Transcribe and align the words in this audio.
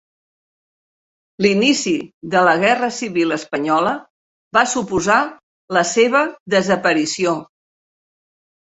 L'inici 1.45 1.93
de 2.35 2.41
la 2.49 2.55
Guerra 2.65 2.91
Civil 3.01 3.35
Espanyola 3.37 3.93
va 4.59 4.67
suposar 4.75 5.21
la 5.79 5.89
seva 5.95 6.25
desaparició. 6.57 7.41